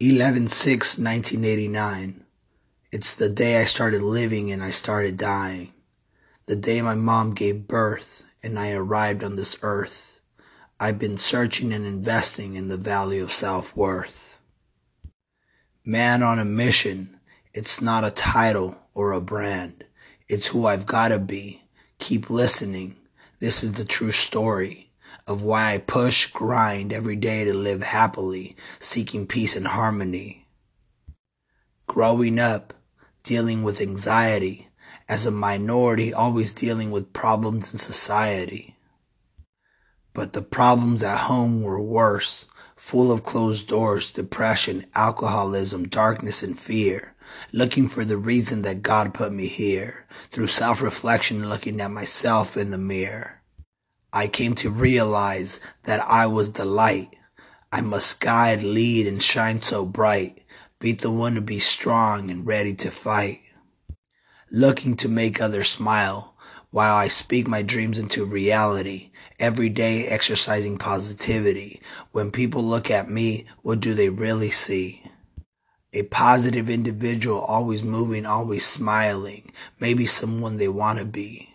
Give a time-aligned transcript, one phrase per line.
[0.00, 2.24] 11 6 1989.
[2.92, 5.72] It's the day I started living and I started dying.
[6.46, 10.20] The day my mom gave birth and I arrived on this earth.
[10.78, 14.38] I've been searching and investing in the value of self worth.
[15.84, 17.18] Man on a mission.
[17.52, 19.82] It's not a title or a brand.
[20.28, 21.64] It's who I've gotta be.
[21.98, 22.94] Keep listening.
[23.40, 24.87] This is the true story
[25.28, 30.46] of why I push, grind every day to live happily, seeking peace and harmony.
[31.86, 32.72] Growing up,
[33.22, 34.68] dealing with anxiety,
[35.08, 38.76] as a minority, always dealing with problems in society.
[40.14, 46.58] But the problems at home were worse, full of closed doors, depression, alcoholism, darkness, and
[46.58, 47.14] fear.
[47.52, 52.56] Looking for the reason that God put me here, through self reflection, looking at myself
[52.56, 53.37] in the mirror.
[54.12, 57.14] I came to realize that I was the light.
[57.70, 60.44] I must guide, lead, and shine so bright.
[60.78, 63.42] Be the one to be strong and ready to fight.
[64.50, 66.34] Looking to make others smile
[66.70, 69.10] while I speak my dreams into reality.
[69.38, 71.82] Every day exercising positivity.
[72.12, 75.02] When people look at me, what do they really see?
[75.92, 79.52] A positive individual, always moving, always smiling.
[79.78, 81.52] Maybe someone they want to be.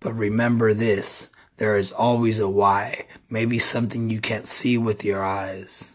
[0.00, 5.22] But remember this there is always a why, maybe something you can't see with your
[5.24, 5.92] eyes.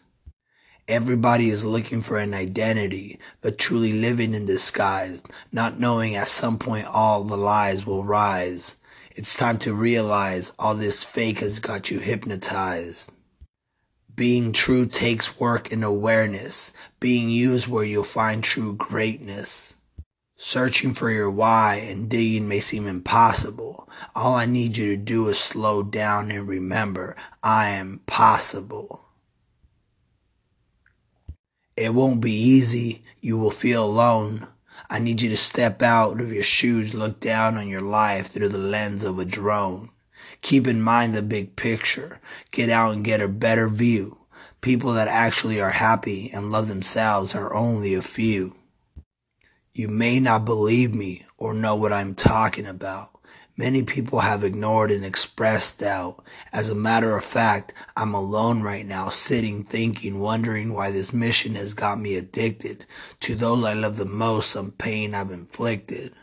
[0.87, 6.57] Everybody is looking for an identity, but truly living in disguise, not knowing at some
[6.59, 8.75] point all the lies will rise.
[9.15, 13.11] It's time to realize all this fake has got you hypnotized.
[14.13, 16.73] Being true takes work and awareness.
[16.99, 19.75] Being used where you'll find true greatness.
[20.45, 23.87] Searching for your why and digging may seem impossible.
[24.13, 29.05] All I need you to do is slow down and remember I am possible.
[31.77, 33.03] It won't be easy.
[33.21, 34.47] You will feel alone.
[34.89, 38.49] I need you to step out of your shoes, look down on your life through
[38.49, 39.91] the lens of a drone.
[40.41, 42.19] Keep in mind the big picture.
[42.51, 44.17] Get out and get a better view.
[44.59, 48.57] People that actually are happy and love themselves are only a few.
[49.75, 53.09] You may not believe me or know what I'm talking about.
[53.57, 56.23] Many people have ignored and expressed doubt.
[56.51, 61.55] As a matter of fact, I'm alone right now, sitting, thinking, wondering why this mission
[61.55, 62.85] has got me addicted
[63.21, 66.13] to those I love the most, some pain I've inflicted.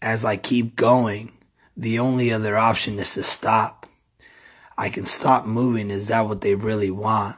[0.00, 1.32] As I keep going,
[1.76, 3.88] the only other option is to stop.
[4.78, 5.90] I can stop moving.
[5.90, 7.34] Is that what they really want?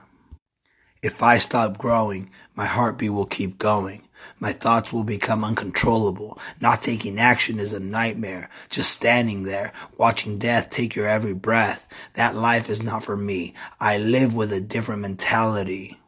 [1.03, 4.06] If I stop growing, my heartbeat will keep going.
[4.39, 6.39] My thoughts will become uncontrollable.
[6.61, 8.51] Not taking action is a nightmare.
[8.69, 11.89] Just standing there, watching death take your every breath.
[12.15, 13.55] That life is not for me.
[13.81, 15.99] I live with a different mentality.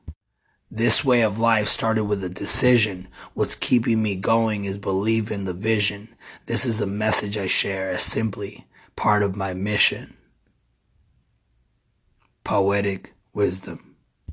[0.70, 3.08] This way of life started with a decision.
[3.32, 6.14] What's keeping me going is belief in the vision.
[6.44, 10.18] This is a message I share as simply part of my mission.
[12.44, 13.87] Poetic wisdom.